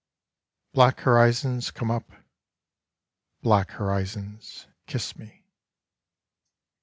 Black 0.73 1.01
horizons, 1.01 1.69
come 1.69 1.91
up. 1.91 2.11
Black 3.43 3.69
horizons, 3.69 4.65
kiss 4.87 5.15
me. 5.15 5.45